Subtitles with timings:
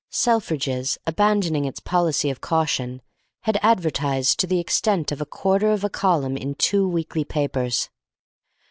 [0.09, 3.03] Selfridge's, abandoning its policy of caution,
[3.41, 7.87] had advertised to the extent of a quarter of a column in two weekly papers.